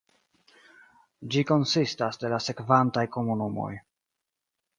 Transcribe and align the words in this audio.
Ĝi 1.35 1.43
konsistas 1.51 2.17
de 2.25 2.33
la 2.33 2.41
sekvantaj 2.47 3.05
komunumoj. 3.19 3.71